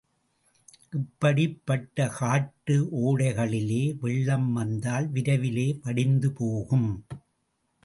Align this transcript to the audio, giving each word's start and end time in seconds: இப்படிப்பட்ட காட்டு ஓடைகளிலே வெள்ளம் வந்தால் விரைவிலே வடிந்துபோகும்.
இப்படிப்பட்ட 0.93 2.07
காட்டு 2.07 2.77
ஓடைகளிலே 3.01 3.83
வெள்ளம் 3.99 4.51
வந்தால் 4.53 5.11
விரைவிலே 5.11 5.67
வடிந்துபோகும். 5.83 6.91